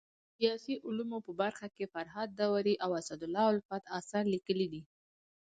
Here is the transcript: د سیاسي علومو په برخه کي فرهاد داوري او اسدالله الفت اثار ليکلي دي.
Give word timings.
د 0.03 0.03
سیاسي 0.39 0.75
علومو 0.87 1.17
په 1.25 1.31
برخه 1.41 1.67
کي 1.75 1.85
فرهاد 1.93 2.29
داوري 2.39 2.75
او 2.85 2.91
اسدالله 3.01 3.45
الفت 3.53 3.83
اثار 3.99 4.23
ليکلي 4.33 4.67
دي. 4.73 4.81